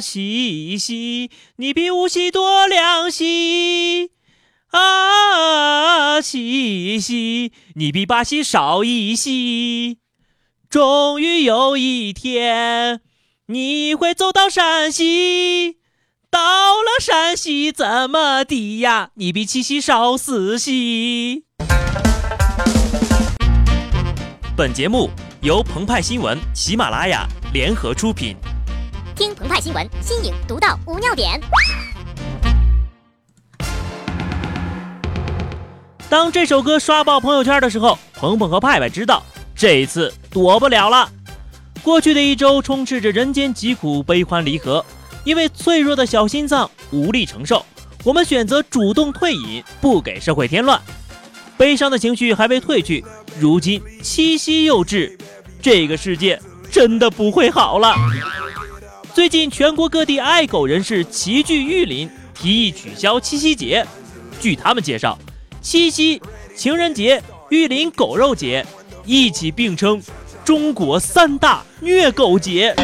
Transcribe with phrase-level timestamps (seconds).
[0.00, 4.10] 西西，你比无锡多两西。
[4.70, 9.98] 啊，西西，你比巴西少一西。
[10.68, 13.00] 终于有一天，
[13.46, 15.78] 你会走到山西。
[16.30, 19.10] 到了山西怎么地呀？
[19.14, 21.42] 你比七夕少四夕。
[24.56, 25.10] 本节目
[25.42, 28.36] 由澎湃新闻、喜马拉雅联合出品。
[29.20, 31.38] 听澎湃新闻，新颖独到，无尿点。
[36.08, 39.22] 当这首歌刷爆朋友圈的时候，鹏鹏和派派知道
[39.54, 41.06] 这一次躲不了了。
[41.82, 44.82] 过去的一周充斥着人间疾苦、悲欢离合。
[45.24, 47.66] 因为脆弱的小心脏无力承受，
[48.04, 50.80] 我们选择主动退隐，不给社会添乱。
[51.58, 53.04] 悲伤的情绪还未褪去，
[53.38, 55.18] 如今七夕又至，
[55.60, 57.94] 这个世界真的不会好了。
[59.12, 63.84] 最近全国各地爱狗人士齐聚玉林，提议取消七夕节。
[64.40, 65.18] 据他们介绍，
[65.60, 66.20] 七夕、
[66.54, 68.64] 情人节、玉林狗肉节
[69.04, 70.00] 一起并称
[70.44, 72.74] 中国三大虐狗节。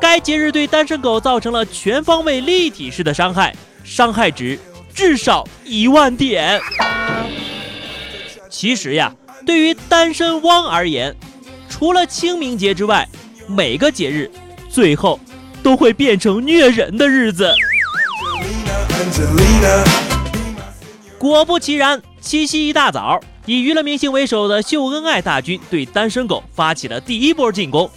[0.00, 4.58] 该节日对单身狗造成了全方位立体式的伤害，伤害值
[4.94, 6.58] 至少一万点。
[8.48, 11.14] 其实呀，对于单身汪而言，
[11.68, 13.06] 除了清明节之外，
[13.46, 14.30] 每个节日
[14.70, 15.20] 最后
[15.66, 17.52] 都会变成虐人的日子。
[21.18, 27.90] 果不其然，七夕一大早，以娱乐明星为首的秀恩爱大军对单身狗发起了第一波进攻。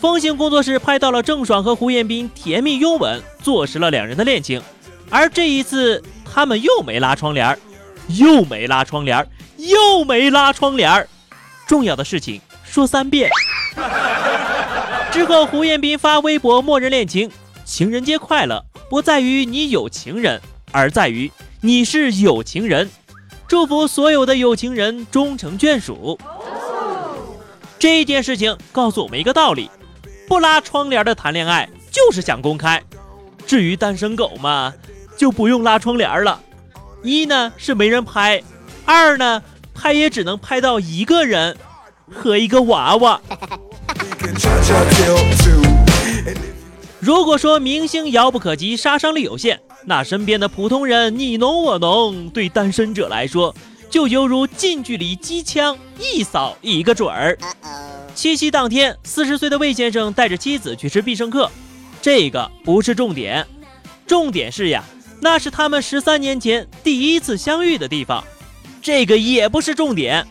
[0.00, 4.62] 风行工作室拍到了郑爽和胡彦斌甜蜜拥吻，坐实了两人的恋情。
[5.10, 7.58] 而这一次，他们又没拉窗帘
[8.08, 11.06] 又没拉窗帘又没拉窗帘
[11.66, 13.28] 重要的事情说三遍。
[15.16, 17.30] 之后，胡彦斌发微博默认恋情：
[17.64, 20.38] 情人节快乐，不在于你有情人，
[20.72, 22.90] 而在于你是有情人。
[23.48, 26.18] 祝福所有的有情人终成眷属。
[27.78, 29.70] 这件事情告诉我们一个道理。
[30.28, 32.82] 不拉窗帘的谈恋爱就是想公开，
[33.46, 34.74] 至于单身狗嘛，
[35.16, 36.38] 就不用拉窗帘了。
[37.02, 38.42] 一呢是没人拍，
[38.84, 39.42] 二呢
[39.72, 41.56] 拍也只能拍到一个人
[42.12, 43.18] 和一个娃娃。
[47.00, 53.54] 如果说明星遥不可及，杀伤力有限，那身边的普通人你侬我侬，对单身者来说
[53.88, 57.38] 就犹如近距离机枪，一扫一个准儿。
[58.14, 61.50] 七夕当天，四十岁的魏先生带着妻子去吃必胜客，
[62.02, 63.46] 这个不是重点，
[64.06, 64.84] 重点是呀，
[65.20, 68.22] 那是他们十三年前第一次相遇的地方，
[68.82, 70.26] 这个也不是重点，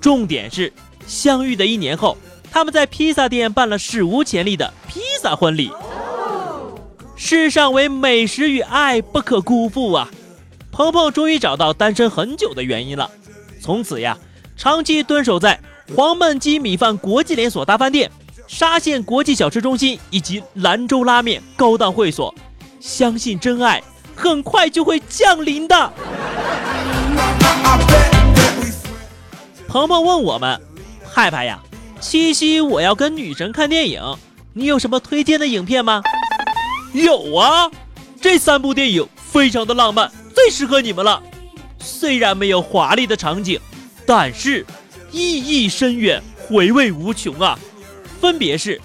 [0.00, 0.72] 重点是
[1.06, 2.16] 相遇的一年后，
[2.56, 5.70] 他们在披萨店办了史无前例的披萨婚礼。
[7.14, 10.08] 世上唯美食与爱不可辜负啊！
[10.72, 13.10] 鹏鹏终于找到单身很久的原因了，
[13.60, 14.16] 从此呀，
[14.56, 15.60] 长期蹲守在。
[15.94, 18.10] 黄焖鸡米饭国际连锁大饭店、
[18.48, 22.34] 沙县国际小吃中心以及兰州拉面高档会所，
[22.80, 23.82] 相信真爱
[24.14, 25.92] 很快就会降临的。
[29.68, 30.58] 鹏鹏问我们
[31.12, 31.60] ：“派派呀，
[32.00, 34.02] 七夕我要跟女神看电影，
[34.52, 36.02] 你有什么推荐的影片吗？”
[36.94, 37.70] 有啊，
[38.20, 41.22] 这三部电影非常的浪漫，最适合你们了。
[41.78, 43.60] 虽然没有华丽的场景，
[44.06, 44.64] 但是。
[45.12, 47.58] 意义深远，回味无穷啊！
[48.20, 48.76] 分别是《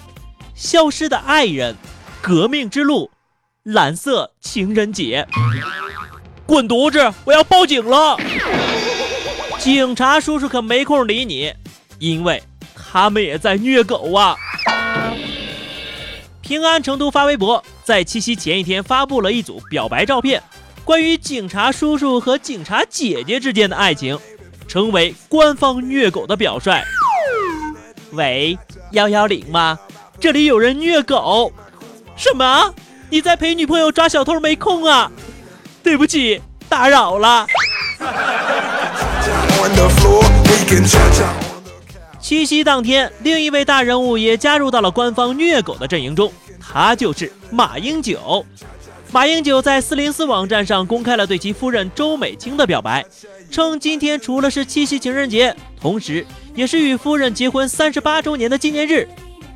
[0.54, 1.74] 消失的爱人》
[2.22, 3.04] 《革命之路》
[3.64, 5.26] 《蓝色情人节》。
[6.46, 7.12] 滚犊子！
[7.24, 8.16] 我要报警了！
[9.58, 11.52] 警察叔叔可没空理你，
[11.98, 12.42] 因为
[12.92, 14.36] 他们也在虐狗啊！
[16.42, 20.42] 平安成都发微博，在七夕前一天发布了一组表白照片，
[20.84, 24.18] 关于警察叔叔和警察姐姐之间的爱情。
[24.68, 26.82] 成为官方虐狗的表率。
[28.12, 28.58] 喂，
[28.92, 29.78] 幺幺零吗？
[30.20, 31.50] 这里有人虐狗。
[32.14, 32.74] 什么？
[33.08, 35.10] 你在陪女朋友抓小偷没空啊？
[35.82, 37.46] 对不起，打扰了。
[42.22, 48.46] 七夕当天，另一位大人物也加入到了官方虐狗的阵营中，他就是马英九。
[49.10, 53.04] 马英九在四零四网站上公开了对其夫人周美青的表白，
[53.50, 56.24] 称今天除了是七夕情人节，同时
[56.54, 59.06] 也是与夫人结婚三十八周年的纪念日，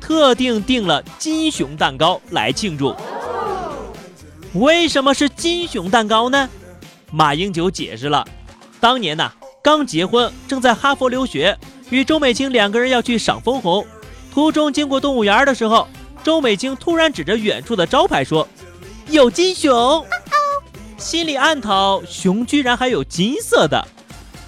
[0.01, 2.93] 特定订了金熊蛋糕来庆祝。
[4.53, 6.49] 为什么是金熊蛋糕呢？
[7.11, 8.27] 马英九解释了，
[8.81, 9.31] 当年呢
[9.63, 11.57] 刚结婚，正在哈佛留学，
[11.89, 13.85] 与周美青两个人要去赏枫红，
[14.33, 15.87] 途中经过动物园的时候。
[16.23, 18.45] 周美青突然指着远处的招牌说
[19.07, 20.05] ：“有金熊。
[20.97, 23.87] ”心里暗讨熊居然还有金色的，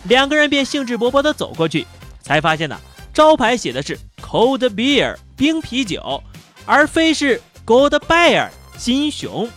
[0.03, 1.87] 两个人便兴致勃勃地走过去，
[2.21, 2.77] 才发现呢，
[3.13, 6.21] 招牌写的是 Cold Beer 冰啤酒，
[6.65, 9.49] 而非是 Gold Bear 金熊。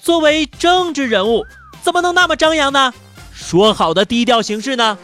[0.00, 1.44] 作为政治人物，
[1.82, 2.94] 怎么能那么张扬呢？
[3.34, 4.96] 说好的低调行事呢？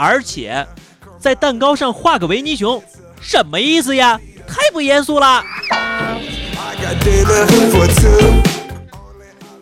[0.00, 0.66] 而且，
[1.18, 2.82] 在蛋糕上画个维尼熊，
[3.20, 4.18] 什么意思呀？
[4.48, 5.44] 太不严肃了。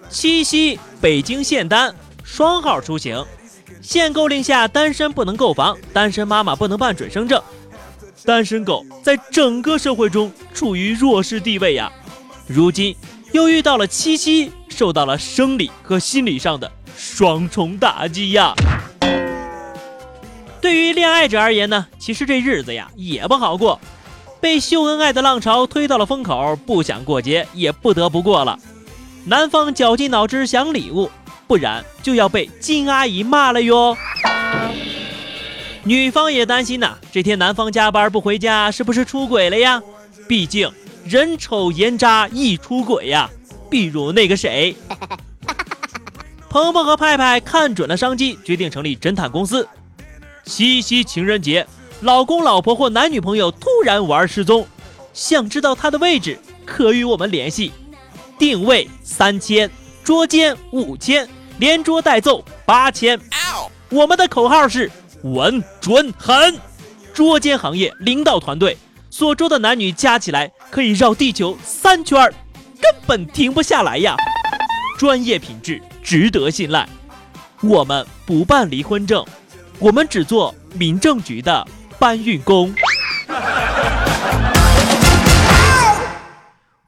[0.08, 1.92] 七夕，北京限单，
[2.22, 3.20] 双号出行。
[3.82, 7.42] 限购令下，单身不能购房，单身妈妈不能办准生证，
[8.24, 11.90] 单身狗在整个社会中处于弱势地位呀。
[12.46, 12.94] 如今
[13.32, 18.54] 又遇到了七夕，受到了生理和心理上的双重打击呀。
[20.68, 23.80] 对于恋爱者而言呢，其实这日子呀也不好过，
[24.38, 28.58] 被秀恩爱的浪潮推到了风口，不想过节也不得不过了。
[29.24, 31.10] 男方绞尽脑汁想礼物，
[31.46, 33.96] 不然就要被金阿姨骂了哟。
[35.84, 39.80] 女方也担心呐，这天男方加班不回家，是不是出轨了呀？
[40.28, 40.70] 毕竟
[41.02, 43.30] 人丑颜渣易出轨呀。
[43.70, 44.76] 比如那个谁，
[46.50, 49.66] 鹏鹏和派派看准了商机，决定成立侦探公司。
[50.48, 51.66] 七夕情人节，
[52.00, 54.66] 老公老婆或男女朋友突然玩失踪，
[55.12, 57.70] 想知道他的位置，可与我们联系。
[58.38, 59.70] 定位三千，
[60.02, 61.28] 捉奸五千，
[61.58, 63.20] 连捉带揍八千。
[63.90, 64.90] 我们的口号是
[65.22, 66.58] 稳准狠。
[67.12, 68.76] 捉奸行业领导团队
[69.10, 72.32] 所捉的男女加起来可以绕地球三圈儿，
[72.80, 74.16] 根本停不下来呀！
[74.96, 76.88] 专业品质值得信赖。
[77.60, 79.24] 我们不办离婚证，
[79.80, 81.64] 我们只做民政局的
[82.00, 82.74] 搬运工。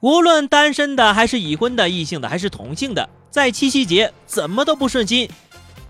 [0.01, 5.29] 无论单身的还是已婚的，异性的还是同性的，在七夕节怎么都不顺心。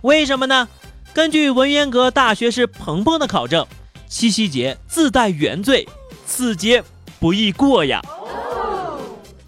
[0.03, 0.69] 为什么呢？
[1.15, 3.67] 根据文渊阁大学士鹏鹏的考证，
[4.07, 5.89] 七夕节自带原罪，
[6.27, 6.83] 此节
[7.19, 8.03] 不易过呀。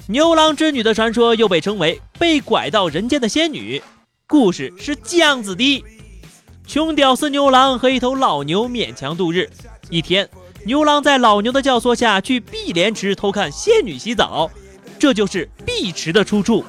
[0.06, 3.82] 牛郎织女的传说又被称为被拐到人间的仙女。
[4.26, 5.84] 故事是这样子的：
[6.66, 9.48] 穷屌丝牛郎和一头老牛勉强度日。
[9.90, 10.28] 一天。
[10.64, 14.48] 牛郎在老牛的教唆下去碧莲池偷看仙女洗澡，
[14.96, 16.64] 这就是碧池的出处。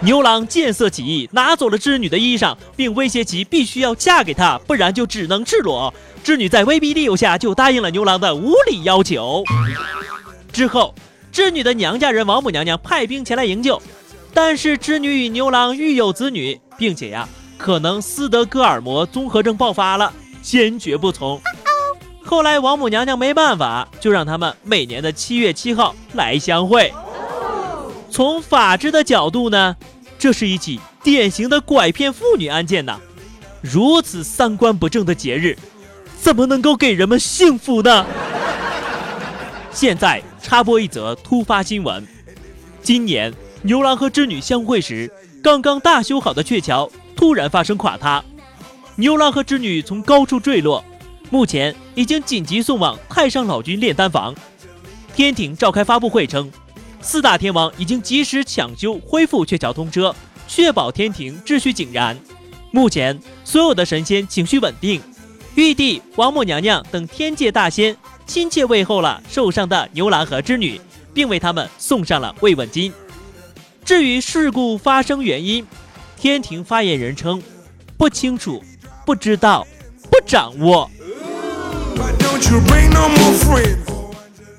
[0.00, 5.92] 牛郎见色起意，拿走了织女的衣裳，并威胁其必须要嫁给他，不然就只能赤裸。
[6.24, 9.44] 织女在威逼利诱下就答应了牛郎的无理要求。
[10.50, 10.94] 之后，
[11.30, 13.78] 织女的娘家人王母娘娘派兵前来营救，
[14.32, 17.28] 但是织女与牛郎育有子女，并且呀，
[17.62, 20.12] 可能斯德哥尔摩综合症爆发了，
[20.42, 21.40] 坚决不从。
[22.24, 26.92] 后来王母娘娘没办法，就让他们每年的七月七号来相会。
[28.10, 29.76] 从法治的角度呢，
[30.18, 32.98] 这是一起典型的拐骗妇女案件呐。
[33.60, 35.56] 如此三观不正的节日，
[36.20, 38.04] 怎么能够给人们幸福呢？
[39.70, 42.04] 现在插播一则突发新闻：
[42.82, 43.32] 今年
[43.62, 45.08] 牛郎和织女相会时，
[45.40, 46.90] 刚刚大修好的鹊桥
[47.22, 48.20] 突然发生垮塌，
[48.96, 50.84] 牛郎和织女从高处坠落。
[51.30, 54.34] 目前已经紧急送往太上老君炼丹房。
[55.14, 56.50] 天庭召开发布会称，
[57.00, 60.12] 四大天王已经及时抢修恢复鹊桥通车，
[60.48, 62.18] 确保天庭秩序井然。
[62.72, 65.00] 目前所有的神仙情绪稳定，
[65.54, 70.80] 玉帝、王母娘娘等天界大仙亲切问候了受伤的牛郎和织女，
[71.14, 72.92] 并为他们送上了慰问金。
[73.84, 75.64] 至于事故发生原因，
[76.22, 77.42] 天庭发言人称
[77.96, 78.62] 不清楚、
[79.04, 79.66] 不知道、
[80.08, 80.88] 不掌握。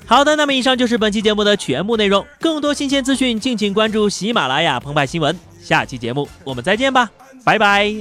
[0.06, 2.26] 好的，那么以上就是本期节目的全部内容。
[2.38, 5.34] 更多新鲜资讯，敬请关注喜马拉雅澎湃新闻。
[5.64, 7.10] 下期节目我们再见吧，
[7.46, 7.94] 拜拜。